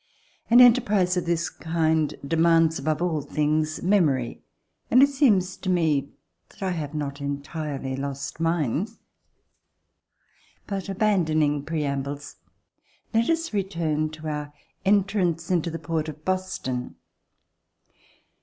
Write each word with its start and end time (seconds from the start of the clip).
An 0.49 0.61
enterprise 0.61 1.15
of 1.15 1.27
this 1.27 1.47
kind 1.47 2.15
demands, 2.27 2.79
above 2.79 3.03
all 3.03 3.21
things, 3.21 3.83
memory, 3.83 4.41
and 4.89 5.03
it 5.03 5.09
seems 5.09 5.55
to 5.57 5.69
me 5.69 6.09
that 6.49 6.63
I 6.63 6.71
have 6.71 6.95
not 6.95 7.21
entirely 7.21 7.95
lost 7.95 8.39
mine. 8.39 8.87
But 10.65 10.89
abandoning 10.89 11.63
preambles, 11.65 12.37
let 13.13 13.29
us 13.29 13.53
return 13.53 14.09
to 14.13 14.27
our 14.27 14.51
entrance 14.83 15.51
into 15.51 15.69
the 15.69 15.77
port 15.77 16.09
of 16.09 16.25
Boston. 16.25 16.95